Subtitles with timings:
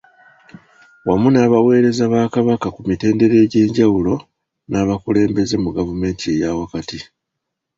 [1.05, 4.13] Wamu n’abaweereza ba Kabaka ku mitendera egyenjawulo
[4.69, 6.99] n’abakulembeze mu gavumenti eyaawakati.